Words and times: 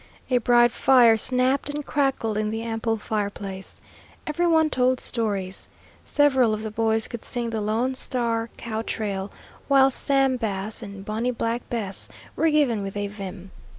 A 0.31 0.39
bright 0.39 0.71
fire 0.71 1.15
snapped 1.15 1.69
and 1.69 1.85
crackled 1.85 2.35
in 2.35 2.49
the 2.49 2.63
ample 2.63 2.97
fireplace. 2.97 3.79
Every 4.25 4.47
one 4.47 4.71
told 4.71 4.99
stories. 4.99 5.69
Several 6.05 6.55
of 6.55 6.63
the 6.63 6.71
boys 6.71 7.07
could 7.07 7.23
sing 7.23 7.51
"The 7.51 7.61
Lone 7.61 7.93
Star 7.93 8.49
Cow 8.57 8.81
trail," 8.81 9.31
while 9.67 9.91
"Sam 9.91 10.37
Bass" 10.37 10.81
and 10.81 11.05
"Bonnie 11.05 11.29
Black 11.29 11.69
Bess" 11.69 12.09
were 12.35 12.49
given 12.49 12.81
with 12.81 12.97
a 12.97 13.05
vim. 13.09 13.51